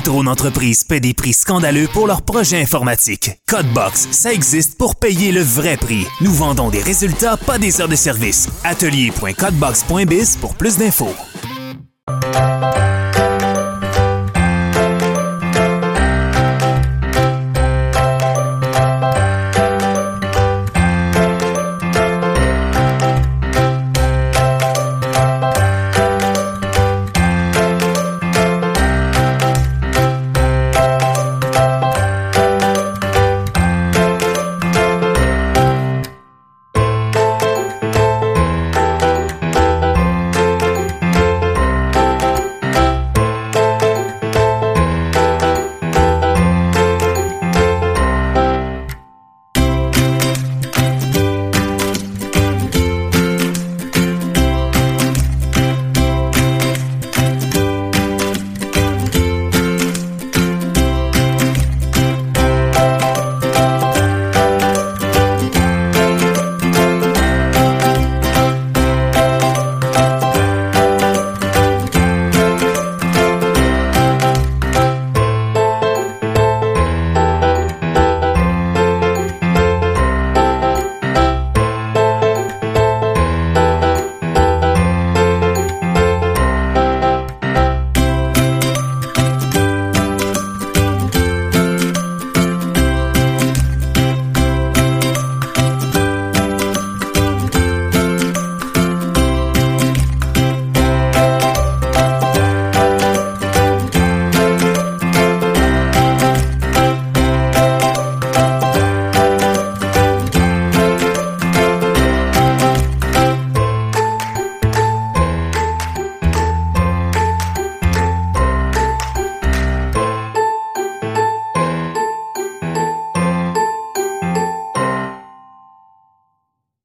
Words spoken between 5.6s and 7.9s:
prix. Nous vendons des résultats, pas des heures